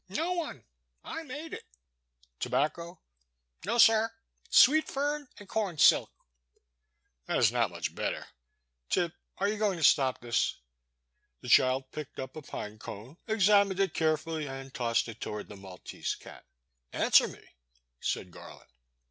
"No 0.21 0.31
one, 0.31 0.65
I 1.03 1.21
made 1.21 1.53
it." 1.53 1.63
"Tobacco?" 2.39 3.03
No, 3.67 3.77
sir, 3.77 4.11
sweet 4.49 4.87
fern 4.87 5.27
and 5.37 5.47
com 5.47 5.77
silk." 5.77 6.09
That 7.27 7.37
is 7.37 7.51
not 7.51 7.69
much 7.69 7.93
better. 7.93 8.25
Tip, 8.89 9.13
are 9.37 9.47
you 9.47 9.59
going 9.59 9.77
to 9.77 9.83
stop 9.83 10.19
this?" 10.19 10.55
The 11.41 11.49
child 11.49 11.91
picked 11.91 12.17
up 12.19 12.35
a 12.35 12.41
pine 12.41 12.79
cone, 12.79 13.17
examined 13.27 13.79
it 13.79 13.93
carefully, 13.93 14.47
and 14.47 14.73
tossed 14.73 15.07
it 15.07 15.21
toward 15.21 15.49
the 15.49 15.55
Maltese 15.55 16.15
cat. 16.15 16.47
Answer 16.91 17.27
me," 17.27 17.49
said 17.99 18.31
Garland. 18.31 18.71